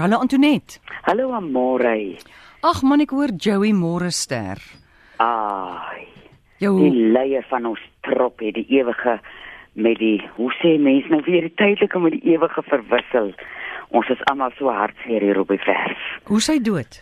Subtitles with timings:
[0.00, 0.78] Hallo Antoinette.
[1.02, 2.16] Hallo Amore.
[2.62, 4.60] Ag man, ek hoor Joey môre ster.
[5.20, 6.06] Ai.
[6.60, 9.18] Jou Die leier van ons trop het die ewige
[9.74, 13.32] met die hoe sê mense nou weer die tydelike met die ewige verwissel.
[13.96, 15.96] Ons is almal so hartseer hier op die vers.
[16.28, 17.00] hoe sy dood?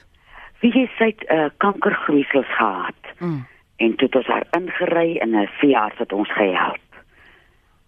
[0.63, 3.45] Wie jy sê uh, kankergroeisels gehad Mm.
[3.83, 6.87] en toe het ons haar ingery in 'n veearts wat ons gehelp.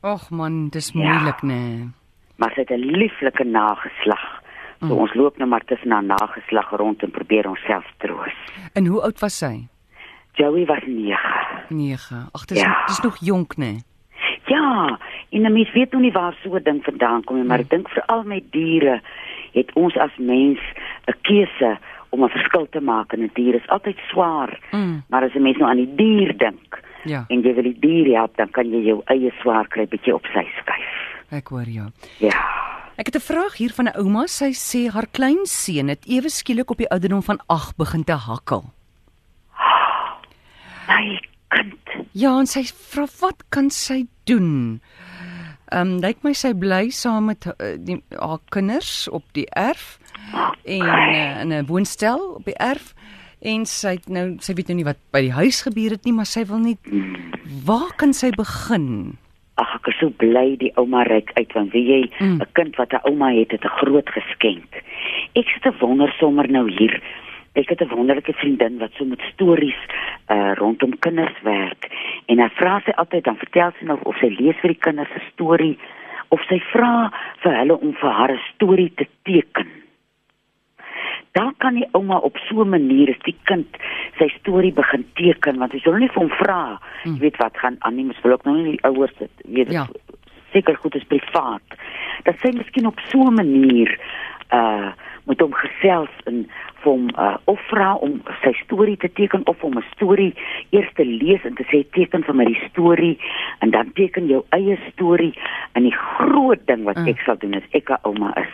[0.03, 0.99] Ag man, dis Ja.
[0.99, 1.47] moeilik nê.
[1.55, 1.89] Nee.
[2.37, 4.40] Maar sy het 'n lieflike nageslag.
[4.81, 4.93] So Mm.
[4.93, 8.33] ons loop nou maar tussen haar nageslag rond en probeer onsself troos.
[8.73, 9.67] En hoe oud was sy?
[10.33, 11.19] Joey was 9.
[11.69, 12.29] 9.
[12.33, 12.83] Ag, dis Ja.
[12.87, 13.59] dis nog jonk nê.
[13.59, 13.85] Nee.
[14.47, 14.99] Ja,
[15.31, 17.71] en 'n mens weet nog nie waar so 'n ding vandaan kom nie, maar ek
[17.71, 19.01] dink veral met diere
[19.53, 20.59] het ons as mens
[21.07, 21.79] 'n keuse
[22.11, 24.59] om 'n verskil te maak en 'n dier is altyd swaar.
[24.73, 25.03] Mm.
[25.09, 28.17] Maar as 'n mens nou aan die dier dink Ja, en jy wil die dier
[28.17, 30.99] help, dan kan jy jou eie swaar kry bietjie op sy skuif.
[31.31, 31.87] ek hoor jou.
[32.19, 32.50] Ja.
[33.01, 34.27] Ek het 'n vraag hier van 'n ouma.
[34.27, 38.73] Sy sê haar kleinseun het ewe skielik op die ouderdom van 8 begin te hakkel.
[40.89, 41.75] My kind.
[42.13, 44.81] Ja, en sy vra wat kan sy doen?
[45.65, 49.99] Ehm um, lyk my sy bly saam met uh, die haar kinders op die erf
[50.65, 52.95] en uh, in 'n woonstel op die erf
[53.39, 56.13] en sy het nou sy weet nou nie wat by die huis gebeur het nie,
[56.13, 56.79] maar sy wil nie
[57.65, 59.17] waar kan sy begin?
[59.61, 62.41] Ag, ek is so bly die ouma reik uit want wie jy 'n Mm.
[62.53, 64.83] kind wat 'n ouma het, het 'n groot geskenk.
[65.35, 67.01] Ek sit te wonder sommer nou hier.
[67.55, 69.81] Ek het 'n wonderlike vriendin wat so met stories
[70.31, 71.89] uh rondom kinders werk
[72.27, 75.11] en dan vra sy altyd dan vertel sy nou of sy lees vir die kinders
[75.15, 75.79] 'n storie
[76.29, 77.11] of sy vra
[77.43, 79.80] vir hulle om vir haar 'n storie te teken.
[81.33, 83.67] Dan kan die ouma op so 'n manier as die kind
[84.19, 87.15] sy storie begin teken want jy sal nie vir hom vra, Mm.
[87.15, 89.71] jy weet wat gaan aan nie, mens wil ook nou nie die ouers dit weet
[89.73, 89.87] Ja.
[90.53, 91.63] seker goed is privaat.
[92.25, 93.99] Dat sy miskien op so 'n manier
[94.53, 94.93] uh
[95.27, 96.49] moet hom gesels en
[96.83, 100.35] vir hom uh of vra om sy storie te teken of om 'n storie
[100.71, 103.19] eers te lees en te sê teken vir my die storie
[103.61, 105.35] en dan teken jou eie storie
[105.75, 107.07] en die groot ding wat Mm.
[107.09, 108.49] ek sal doen is ek 'n ouma is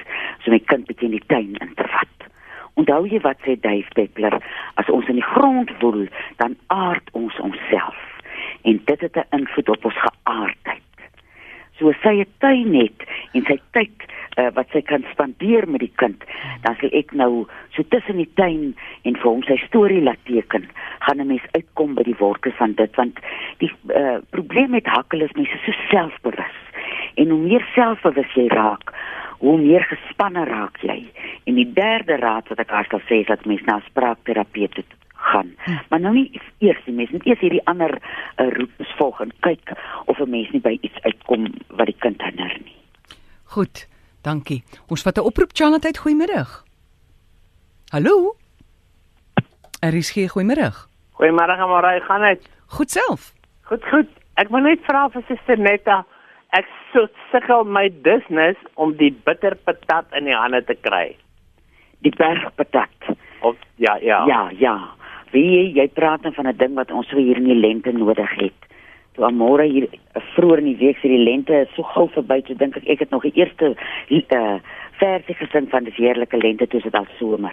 [0.45, 2.09] so my kind bietjie in die tuin in te vat.
[2.77, 4.35] Onthou jy wat sê Dave Peppler,
[4.77, 6.05] as ons in die grond woel,
[6.43, 7.97] dan aard ons onsself.
[8.69, 10.83] En dit het 'n invloed op ons geaardheid.
[11.79, 13.01] So sy 'n tuin het
[13.33, 13.97] en sy tyd
[14.37, 16.25] uh, wat sy kan spandeer met die kind,
[16.63, 20.69] dan sal ek nou so tussen die tuin en vir hom sy storie laat teken,
[21.01, 23.19] gaan 'n mens uitkom by die wortels van dit want
[23.59, 26.57] die uh, probleem met hakkel is mense so selfbewus.
[27.15, 28.93] En hoe meer selfbewus jy raak,
[29.39, 30.99] hoe meer gespanne raak jy.
[31.45, 34.75] En die derde raad wat ek haar sal sê is dat mens na 'n spraakterapeut
[34.75, 35.55] toe gaan.
[35.89, 39.75] Maar nou nie eers die mens moet eers hierdie ander uh, roetes volg en kyk
[40.07, 42.77] of 'n mens nie by iets uitkom wat die kind hinder nie.
[43.45, 43.89] Goed,
[44.23, 44.65] dankie.
[44.89, 46.65] Ons vat 'n oproep Chanatheid, goeiemiddag.
[47.91, 48.37] Hallo?
[49.81, 50.89] Er is geen goeiemiddag.
[51.13, 52.49] Goeiemôre, môre, gaan dit?
[52.67, 53.33] Goed self.
[53.63, 54.09] Goed, goed.
[54.35, 56.05] Ek wil net vra vir Suster Netta.
[56.56, 61.11] Ek so sukkel my business om die bitterpatat in die hande te kry.
[62.00, 63.11] Die bergpatat.
[63.44, 64.22] Of ja, ja.
[64.31, 64.77] Ja, ja.
[65.34, 68.33] Wie jy, praat dan van 'n ding wat ons so hier in die lente nodig
[68.41, 68.61] het.
[69.15, 72.41] Toe Amore hier uh, vroeër in die week sê die lente is so gou verby,
[72.47, 73.77] so dink ek ek het nog die eerste
[74.09, 74.59] uh
[74.97, 77.53] versie gesing van die heerlike lente toe dit al somer.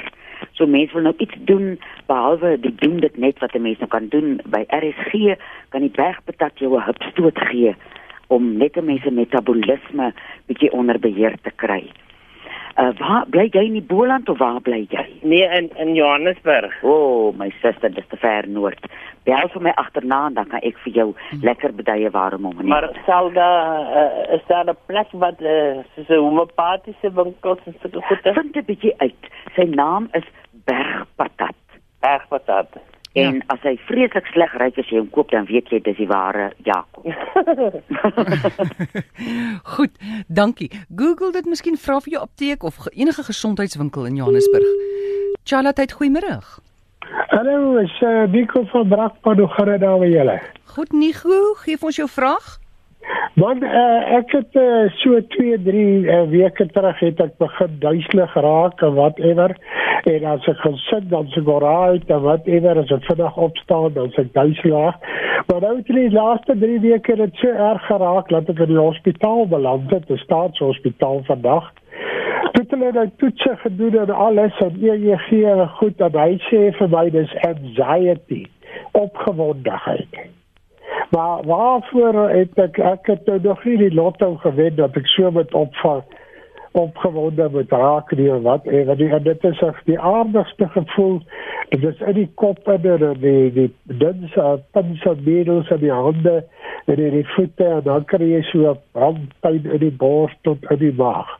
[0.55, 3.89] So mense wil nou iets doen behalwe die doen dit net wat 'n mens nou
[3.89, 5.35] kan doen by RSG
[5.69, 7.75] kan die bergpatat jou 'n hupstoot gee
[8.35, 10.13] om net 'n mens se metabolisme
[10.47, 11.83] bietjie onder beheer te kry.
[12.73, 15.05] Uh waar bly jy in die Boland of waar bly jy?
[15.21, 16.73] Nee, in in Johannesburg.
[16.81, 18.87] O, oh, my suster, dis te ver noord.
[19.23, 22.71] Bel vir my agterna en dan kan ek vir jou lekker beduie waarom om nie.
[22.73, 27.75] Maar sal daar uh, is daar 'n plek wat uh, soos 'n homeopatiese winkels en
[27.81, 29.21] sulke goede vind 'n bietjie uit.
[29.55, 30.25] Sy naam is
[30.65, 31.55] Bergpatat.
[31.99, 32.67] bergpatat.
[33.13, 33.27] Ja.
[33.29, 36.07] En as hy vreeslik sleg ryk as jy hom koop, dan weet jy dis die
[36.09, 37.05] ware Jakob.
[39.75, 39.91] Goed,
[40.27, 40.69] dankie.
[40.95, 44.65] Google dit miskien vra vir jou apteek of ge- enige gesondheidswinkel in Johannesburg.
[45.43, 46.39] Chanatheid, goeiemôre.
[47.29, 50.39] Hallo, is uh, Nico van Brakpan, hoe gaan dit daar met julle?
[50.73, 52.57] Goed, Nico, gee vir ons jou vraag.
[53.33, 58.33] Want uh, ek het uh, so 2, 3 uh, weke terug het ek begin duiselig
[58.45, 59.55] raak en whatever.
[60.03, 64.11] En as ek gaan sit, dan se goraait en whatever, as ek vinnig opstaan, dan
[64.13, 64.99] se duiselig.
[65.47, 68.75] Maar nou het in die laaste 3 weke dit so erg geraak dat ek in
[68.75, 71.71] die hospitaal beland het, 'n staatshospitaal vandag.
[72.53, 76.69] Toe het hulle nou toetse gedoen en alles en EEG en goed en hy sê
[76.77, 78.45] vir my dis anxiety,
[78.91, 80.42] opgewondenheid.
[81.13, 85.31] Maar waarvoor het ek ek het nou nog nie die lotto gewen dat ek so
[85.31, 86.03] met opval
[86.71, 91.21] opgewonde met raak of wat en wat die en dit is echt die aardigste gevoel
[91.69, 96.35] dit is in die kop en in die die dinse pinse middels in die hande
[96.85, 100.81] en in die voete en dan kry jy so brandpyn in die bors tot in
[100.81, 101.37] die maag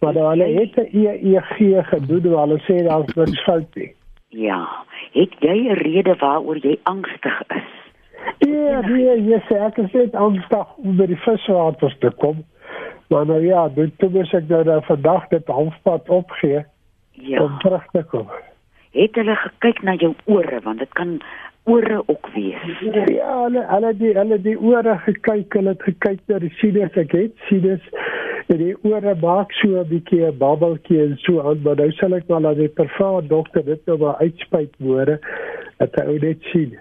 [0.00, 3.94] maar dan hulle het 'n EEG gedoen waar hulle sê daar's niks fout nie
[4.28, 4.84] Ja.
[5.12, 7.75] Het jy 'n rede waaroor jy angstig is?
[8.38, 12.44] Ja, nee, jy sê ek is net angstig om by die viswater te kom.
[13.08, 16.64] Maar nou ja, dit toe moes ek nou daar vandag dit halfpad opgee
[17.12, 17.42] Ja.
[17.42, 18.28] om terug te kom.
[18.92, 21.20] Het hulle gekyk na jou ore want dit kan
[21.64, 22.80] ore ook wees.
[23.08, 27.12] Ja, hulle hulle die hulle die ore gekyk, hulle het gekyk na die sinus, ek
[27.12, 27.82] het sinus
[28.46, 32.14] en die ore maak so 'n bietjie 'n babbeltjie en so aan, maar nou sal
[32.14, 35.18] ek maar aan die privaat dokter dit nou maar uitspuit môre
[35.78, 36.78] dat hy net sien.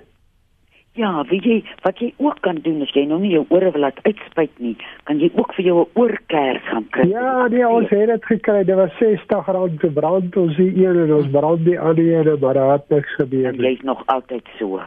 [0.96, 3.84] Ja, weet jy wat jy ook kan doen as jy nou nie jou ore wil
[3.84, 7.10] laat uitspuit nie, kan jy ook vir jou 'n oorkers gaan kry.
[7.10, 8.64] Ja, nee, ons het dit gekry.
[8.64, 12.54] Dit was R60 te brand ons die een en ons brand die ander een, maar
[12.54, 13.62] daar het niks gebeur nie.
[13.62, 14.82] jy's nog altyd so.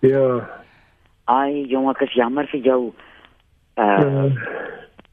[0.00, 0.48] Ja.
[1.24, 2.80] Ai, jong, ek is jammer vir jou.
[2.86, 3.12] Uh
[3.76, 4.24] Uh,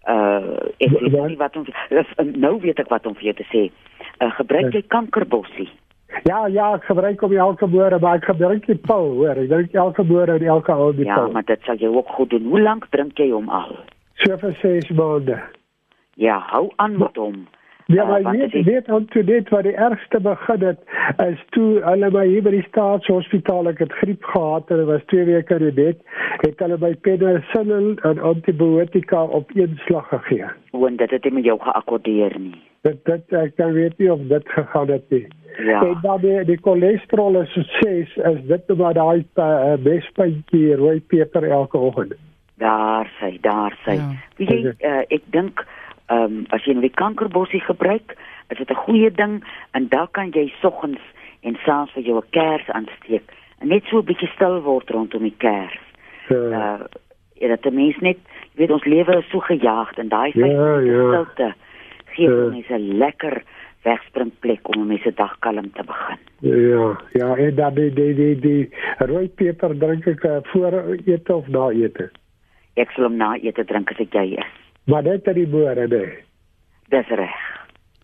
[0.09, 1.65] uh ek weet nie wat om
[2.33, 3.61] nou weet ek wat om vir jou te sê.
[4.19, 5.69] Uh gebruik jy kankerbossie?
[6.23, 9.37] Ja, ja, ek gebruik om elke môre, maar ek gebruik die pil, hoor.
[9.37, 11.31] Ek drink elke môre en elke aand die Ja, pil.
[11.31, 12.43] maar dit sal jou ook goed doen.
[12.49, 13.75] Hoe lank drink jy hom al?
[14.15, 15.39] So vir 6 maande.
[16.15, 17.47] Ja, hou aan met hom.
[17.89, 20.79] Ja, Uh, maar want weet jy- weet aan toe dit wat die ergste begin het,
[21.25, 25.01] is toe hulle my hier by die staatshospitaal ek het griep gehad en ek was
[25.09, 25.97] 2 weke in die bed,
[26.43, 30.45] het hulle my penicillin en antibiotika op een slag gegee.
[30.71, 32.61] Want dit het nie met jou geakkordeer nie.
[32.83, 35.27] Dit dit ek kan weet nie of dit gegaan het nie.
[35.57, 35.81] Ja.
[35.83, 40.75] En dan die die cholesterol is so 6, is dit nou maar daai uh, bespuntjie
[40.75, 42.13] rooi peper elke oggend.
[42.57, 43.91] Daar sy, daar sy.
[43.91, 44.09] Ja.
[44.37, 45.65] Weet jy, uh, ek dink
[46.09, 48.15] ehm um, as jy nou die kankerbossie gebruik,
[48.49, 51.01] is dit 'n goeie ding en dan kan jy soggens
[51.41, 53.23] en saans vir jou 'n kers aansteek
[53.61, 55.79] en net so 'n bietjie stil word rondom die kers.
[56.29, 56.79] Uh, Uh
[57.39, 58.17] ja, dat 'n mens net,
[58.53, 61.07] jy weet ons lewe is so gejaagd en daai Ja, vyf minute ja.
[61.07, 61.53] stilte
[62.05, 62.49] gee Ja.
[62.49, 63.43] mense 'n lekker
[63.83, 66.19] wegspringplek om 'n mens se dag kalm te begin.
[66.71, 70.73] ja, ja, en dan die die die, die rooi peper drink ek uh, voor
[71.05, 72.09] ete of na ete.
[72.75, 74.51] Ek sal hom na ete drink as ek jy is.
[74.85, 76.17] Maar net in die môre, nee.
[76.89, 77.39] Dis reg.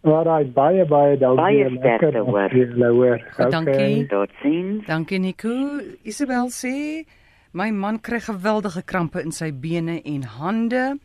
[0.05, 1.41] Alraai, baie baie dankie.
[1.41, 2.77] Baie Lekker sterkte, hoor.
[2.77, 3.19] nou hoor.
[3.37, 4.07] Goed, dankie.
[4.07, 4.85] Totsiens.
[4.85, 5.79] Dankie Nico.
[6.03, 7.05] Isabel sê
[7.53, 10.97] my man kry geweldige krampe in sy bene en hande.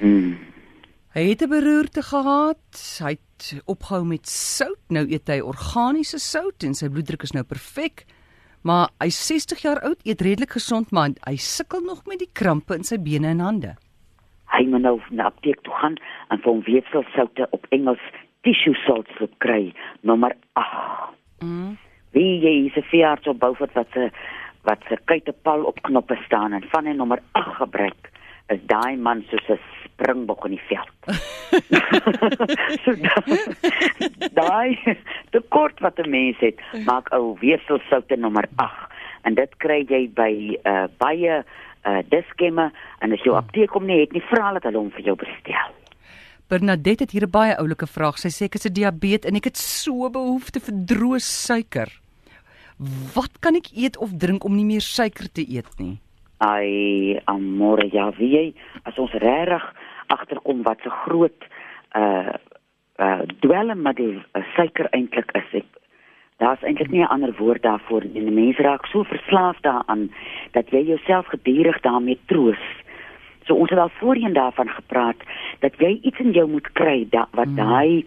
[0.00, 0.34] Mm.
[1.18, 2.98] Hy het 'n beroerte gehad.
[3.02, 4.82] Hy het opgehou met sout.
[4.88, 8.04] Nou eet hy organiese sout en sy bloeddruk is nou perfek.
[8.62, 12.74] Maar hy's 60 jaar oud, eet redelik gesond, maar hy sukkel nog met die krampe
[12.74, 13.74] in sy bene en hande.
[14.46, 15.96] Hy moet nou na apteek toe gaan
[16.28, 18.04] en vir hom weefselsoute op Engels
[18.42, 21.14] tissue salts loop kry, nommer 8.
[21.40, 21.78] Mm.
[22.10, 24.10] Wie jy is 'n veearts op Beaufort wat se
[24.62, 28.10] wat se kuitepal op knoppe staan en van hy nommer 8 gebruik,
[28.48, 30.98] is daai man soos 'n springbok in die veld.
[32.84, 33.24] so da-
[34.40, 34.78] daai
[35.30, 38.88] tekort wat 'n mens het, maak ou weefselsoute nommer 8
[39.22, 40.32] en dit kry jy by
[40.64, 44.78] uh, baie uh, diskemme en as jou apteek hom nie het nie, vra dat hulle
[44.78, 45.74] hom vir jou bestel.
[46.48, 48.18] Bernadette het hier 'n baie oulike vraag.
[48.18, 51.88] Sy sê ek is 'n diabetes en ek het so behoefte vir droë suiker.
[53.14, 55.98] Wat kan ek eet of drink om nie meer suiker te eet nie?
[56.38, 59.64] Ai, amore, ja, wie as ons regtig
[60.06, 61.48] agterkom wat se groot
[61.96, 62.34] uh
[62.98, 65.50] uh dwelm met die uh, suiker eintlik is.
[65.62, 65.66] Ek,
[66.38, 68.22] daar's eintlik nie 'n ander woord daarvoor nie.
[68.22, 70.10] Die mens raak so verslaaf daaraan
[70.52, 72.62] dat jy jouself gedurig daarmee troos.
[73.46, 75.16] So ons het al voorheen daarvan gepraat
[75.60, 77.56] dat jy iets in jou moet kry da, wat Mm.
[77.56, 78.06] daai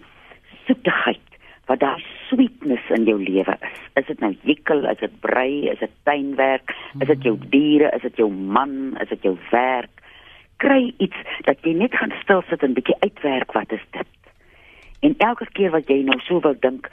[0.66, 1.28] soetigheid,
[1.72, 3.80] wat daai sweetness in jou lewe is.
[4.00, 8.04] Is dit nou jikkel, is dit brei, is dit tuinwerk, is dit jou diere, is
[8.08, 10.04] dit jou man, is dit jou werk?
[10.64, 14.12] Kry iets dat jy net gaan stil sit en bietjie uitwerk wat is dit?
[15.02, 16.90] En elke keer wat jy nou so wil dink,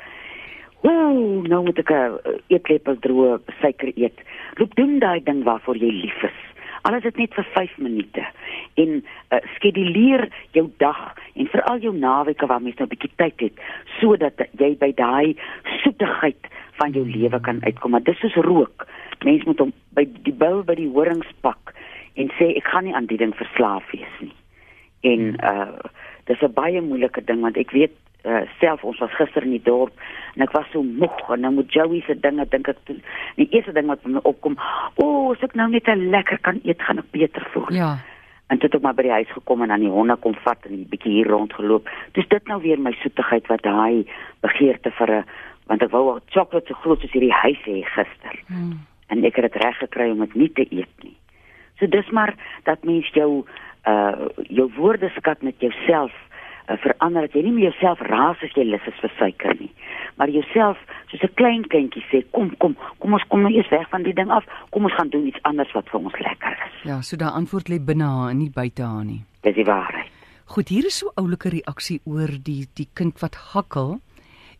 [0.87, 4.19] ooh, nou moet ek 'n eetlepel droë suiker eet.
[4.57, 6.39] Loop doen daai ding waarvoor jy lief is.
[6.83, 8.25] Al is dit net vir 5 minute
[8.75, 11.01] en uh, skeduleer jou dag
[11.35, 13.57] en veral jou naweke waar mens nou 'n bietjie tyd het
[14.01, 15.37] sodat jy by daai
[15.83, 17.91] soetigheid van jou lewe kan uitkom.
[17.91, 18.87] Maar dis soos rook.
[19.25, 21.75] Mens moet hom by die bil by die horings pak
[22.19, 24.35] en sê ek gaan nie aan die ding verslaaf wees nie.
[25.07, 25.95] En uh
[26.29, 29.63] dis 'n baie moeilike ding want ek weet uh, self ons was gister in die
[29.65, 29.95] dorp
[30.35, 32.97] en ek was so moeg en nou met Joey se dinge dink ek toe
[33.37, 34.59] die eerste ding wat by my opkom,
[34.97, 37.73] o, oh, as ek nou net 'n lekker kan eet gaan ek beter voel.
[37.73, 37.97] Ja.
[38.49, 40.65] En toe het ek maar by die huis gekom en aan die honde kom vat
[40.65, 41.89] en 'n bietjie hier rondgeloop.
[42.13, 44.07] Dis dit nou weer my soetigheid wat daai
[44.41, 45.25] begeerte vir 'n
[45.67, 48.37] want ek wou 'n sjokolade so groot soos hierdie huis hê gister.
[48.47, 48.87] Hmm.
[49.09, 51.17] En ek het dit reg gekry om dit nie te eet nie.
[51.79, 53.45] So dis maar dat mens jou
[53.87, 56.13] uh jou woordeskat met jouself
[56.77, 59.71] verander dat jy nie meer jouself raas as jy lus is vir suiker nie,
[60.17, 60.77] maar jouself
[61.11, 64.13] soos 'n klein kindjie sê, kom kom, kom ons kom nou eers weg van die
[64.13, 64.45] ding af.
[64.71, 66.83] Kom ons gaan doen iets anders wat vir ons lekker is.
[66.85, 69.25] Ja, so daai antwoord lê binne haar en nie buite haar nie.
[69.43, 70.11] Dis die waarheid.
[70.45, 74.01] Goed, hier is so oulike reaksie oor die die kind wat hakkel.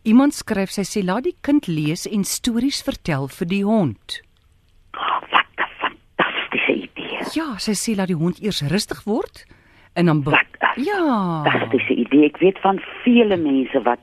[0.03, 4.21] Iemand skryf sy sê laat die kind lees en stories vertel vir die hond.
[4.93, 7.19] Oh, wat 'n fantastiese idee.
[7.33, 9.45] Ja, sy sê laat die hond eers rustig word
[9.99, 11.43] en dan Wat Ja.
[11.43, 12.25] fantastiese idee.
[12.29, 13.99] Ek weet van vele mense wat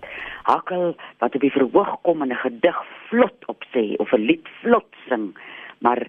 [0.46, 4.86] hakkel wat op die verhoog kom en 'n gedig vlot opsê of 'n lied vlot
[5.08, 5.34] sing,
[5.80, 6.06] maar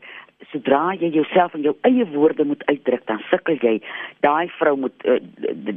[0.51, 3.81] sodra jy jouself in jou eie woorde moet uitdruk, dan sukkel jy.
[4.19, 5.19] Daai vrou moet uh,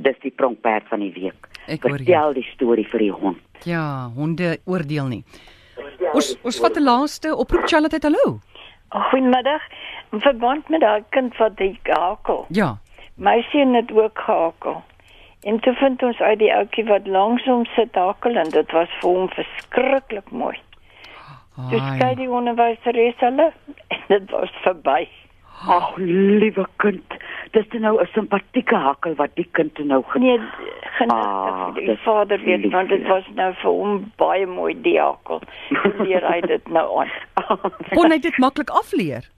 [0.02, 1.49] dis die pronkperd van die week.
[1.67, 1.81] Ek.
[1.83, 3.38] Vertel die storie vir die hond.
[3.64, 5.25] Ja, honde oordeel nie.
[6.12, 8.38] Ons ons vat 'n laaste oproep Charlotte, het hallo.
[8.88, 9.62] Goeiemiddag.
[10.12, 12.47] In verband met daai kind wat die hakel.
[12.50, 12.79] Ja.
[13.21, 14.83] My seun het ook gehakel.
[15.45, 18.89] En toe vind ons uit die ouetjie wat langs hom sit hakel en dit was
[19.00, 20.57] vir hom verskriklik mooi.
[21.69, 22.15] Skei Ai.
[22.17, 23.50] die onderwyseres hulle
[23.93, 25.09] en dit was verby.
[25.69, 27.17] Ag, liewe kind,
[27.53, 32.41] dis nou 'n simpatieke hakkel wat die kind nou Nee, Ah, genade die dis vader
[32.45, 33.09] weet lief, want dit ja.
[33.09, 35.41] was nou vir hom baie mooi die hakel.
[35.69, 37.11] Toe leer hy dit nou aan.
[37.97, 39.29] Kon hy dit maklik afleer?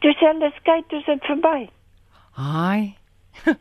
[0.00, 1.68] Toe sê hulle skei toe is dit verby.
[2.38, 2.94] Ai.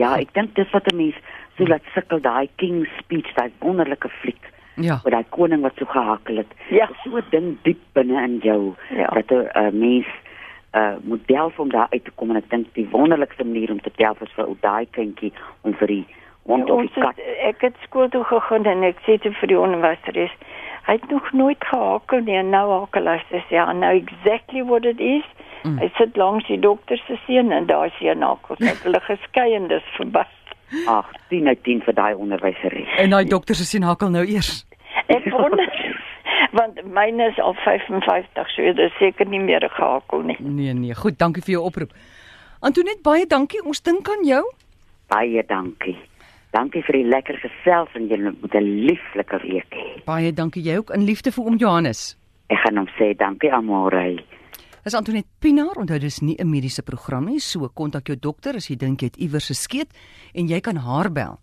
[0.00, 1.16] Ja, ek dink dis wat 'n mens
[1.56, 4.44] so laat sukkel daai King's Speech, daai wonderlike fliek
[4.80, 5.00] Ja.
[5.04, 6.52] oor daai koning wat so gehakkel het.
[6.70, 6.88] Ja.
[7.04, 9.06] So 'n ding diep binne in jou Ja.
[9.06, 10.06] dat 'n uh, mens
[10.74, 13.80] uh moet delf om daar uit te kom en ek dink die wonderlikste manier om
[13.80, 16.06] te delf is vir daai kindjie om vir die
[16.44, 17.16] hond of Ons die kat.
[17.16, 17.24] het,
[17.54, 20.30] ek het skool toe gegaan en ek sê toe vir die onderwyseres,
[20.86, 24.84] hy het nog nooit gehakel nie en nou hakel hy sê ja, nou exactly what
[24.84, 25.26] it is.
[25.62, 25.78] Mm.
[25.78, 28.56] Hy sit langs die dokter se seun en daai seun hakel.
[28.64, 30.24] Het hulle geskei en dis verby.
[30.86, 32.92] Ag, 10 uit 10 vir daai onderwyseres.
[33.02, 34.64] En daai dokter se sien hakkel nou eers.
[35.10, 35.66] Ek wonder
[36.56, 40.36] want myne is al 55, so dit is seker nie meer gehakel nie.
[40.40, 41.92] Nee nee, goed, dankie vir jou oproep.
[42.60, 43.62] Antoinette, baie dankie.
[43.64, 44.42] Ons dink aan jou.
[45.12, 45.96] Baie dankie.
[46.50, 50.04] Dankie vir die lekker gesels en julle moet 'n lieflike week hê.
[50.04, 52.16] Baie dankie jy ook in liefde vir oom Johannes.
[52.48, 54.18] Ek gaan hom sê dankie Amore.
[54.82, 58.68] Dis Antoinette Pinaar, onthou dis nie 'n mediese program nie, so kontak jou dokter as
[58.68, 59.88] jy dink jy het iewers 'n skeet
[60.34, 61.38] en jy kan haar bel.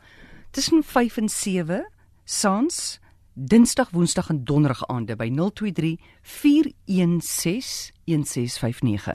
[0.52, 1.86] Tussen 5 en 7
[2.26, 3.00] saans
[3.40, 9.14] Dinsdag, Woensdag en Donderdag aande by 023 416 1659.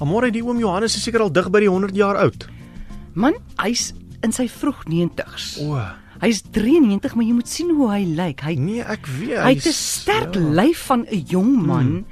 [0.00, 2.59] Amore, die oom Johannes is seker al dig by die 100 jaar oud.
[3.14, 5.58] Man, hy's in sy vroeg 90's.
[5.64, 5.80] O,
[6.20, 8.42] Hy's 93, maar jy moet sien hoe hy lyk.
[8.44, 9.38] Hy nee, ek weet.
[9.40, 10.40] hy het 'n sterk ja.
[10.40, 12.04] lyf van 'n jong man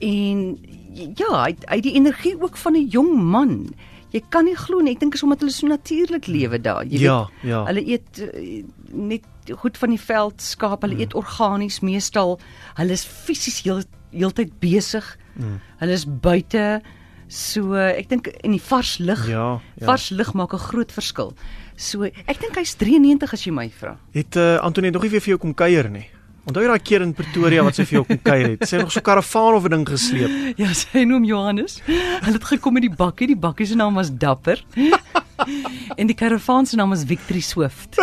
[0.00, 0.58] en
[0.92, 3.72] ja, hy hy die energie ook van 'n jong man.
[4.12, 4.92] Jy kan nie glo nie.
[4.92, 6.84] Ek dink is omdat hulle so natuurlik lewe daar.
[6.84, 7.64] Jy Ja, weet, ja.
[7.64, 9.22] Hulle eet uh, net
[9.56, 10.82] goed van die veld skaap.
[10.82, 12.40] Hulle eet organies meestal.
[12.74, 15.16] Hulle is fisies heel heeltyd besig.
[15.34, 15.60] Mm.
[15.78, 16.82] Hulle is buite.
[17.30, 19.22] So ek dink in die vars lug.
[19.30, 19.86] Ja, ja.
[19.86, 21.32] Vars lug maak 'n groot verskil.
[21.76, 23.96] So ek dink hy's 93 as jy my vra.
[24.12, 26.08] Het uh, Antoinette nog nie weer vir jou kom kuier nie.
[26.44, 28.66] Onthou jy daai keer in Pretoria wat sy vir jou kom kuier het?
[28.66, 30.30] Sy het nog so 'n karavaan of 'n ding gesleep.
[30.58, 31.80] Ja, sy noem Johannes.
[31.86, 33.26] Hulle het gekom met die bakkie.
[33.28, 34.64] Die bakkie se naam was Dapper.
[36.00, 37.94] en die karavaan se naam was Victory Swift.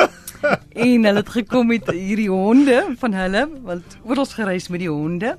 [0.72, 5.38] en hulle het gekom met hierdie honde van hulle, want oral gereis met die honde.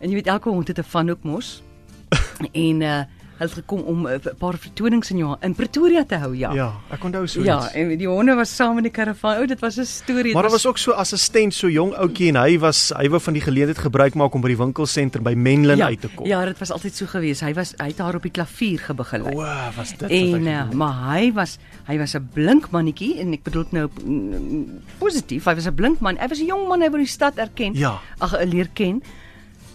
[0.00, 1.62] En jy weet elke hond het 'n van ook mos.
[2.52, 3.02] en uh
[3.42, 6.52] hulle het gekom om 'n paar vertonings in Johan in Pretoria te hou, ja.
[6.54, 7.74] Ja, ek onthou so Ja, iets.
[7.74, 9.42] en die honde was saam in die karavaan.
[9.42, 10.32] O, dit was 'n storie.
[10.34, 13.32] Maar daar was ook so assistent, so jong ouetjie en hy was hy wou van
[13.32, 16.26] die geleentheid gebruik maak om by die winkelsentrum by Menlyn ja, uit te kom.
[16.26, 17.40] Ja, dit was altyd so gewees.
[17.40, 19.22] Hy was hy het haar op die klavier gebegin.
[19.22, 19.44] O,
[19.76, 23.64] was dit En uh, maar hy was hy was 'n blink mannetjie en ek bedoel
[23.70, 25.44] nou mm, positief.
[25.44, 26.16] Hy was 'n blink man.
[26.16, 27.74] Hy was 'n jong man, hy wou die stad erken.
[27.74, 27.98] Ja.
[28.18, 29.02] Ag, uh, leer ken.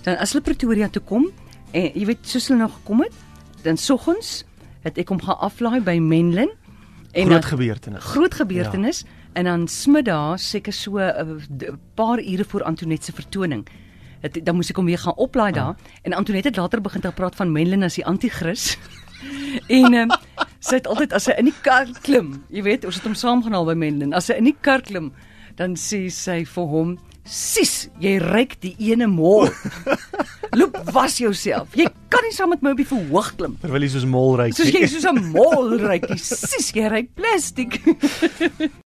[0.03, 1.27] Dan as hulle Pretoria toe kom
[1.71, 3.11] en jy weet soos hulle nog gekom het,
[3.63, 4.43] dan soggens
[4.85, 6.51] het ek hom gaan aflaai by Menlyn
[7.11, 8.03] en Groot gebeurtenis.
[8.03, 9.09] Groot gebeurtenis ja.
[9.33, 13.67] en dan smiddags seker so 'n uh, paar ure voor Antoinette se vertoning.
[14.21, 17.11] Het, dan moes ek hom weer gaan oplaai daar en Antoinette het later begin te
[17.11, 18.77] praat van Menlyn as die anti-kris.
[19.79, 20.11] en um,
[20.59, 23.65] sy het altyd as sy in die kar klim, jy weet, ons het hom saamgehaal
[23.65, 24.13] by Menlyn.
[24.13, 25.11] As sy in die kar klim,
[25.55, 26.97] dan sê sy vir hom
[27.27, 29.49] Sis, jy ryk die ene mol.
[30.57, 31.75] Loop was jouself.
[31.75, 33.57] Jy kan nie saam met my op die verhoog klim.
[33.61, 34.49] Terwyl jy soos mol ry.
[34.55, 36.07] Soos jy soos 'n mol ryk.
[36.21, 37.79] Sis, jy ryk plastiek.